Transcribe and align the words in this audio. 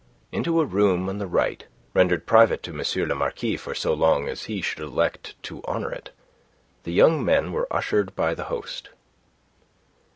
Into 0.31 0.59
a 0.59 0.65
room 0.65 1.07
on 1.09 1.19
the 1.19 1.27
right, 1.27 1.63
rendered 1.93 2.25
private 2.25 2.63
to 2.63 2.71
M. 2.71 3.07
le 3.07 3.13
Marquis 3.13 3.55
for 3.55 3.75
so 3.75 3.93
long 3.93 4.27
as 4.27 4.45
he 4.45 4.59
should 4.59 4.79
elect 4.79 5.35
to 5.43 5.63
honour 5.65 5.91
it, 5.93 6.09
the 6.81 6.91
young 6.91 7.23
men 7.23 7.51
were 7.51 7.71
ushered 7.71 8.15
by 8.15 8.33
the 8.33 8.45
host. 8.45 8.89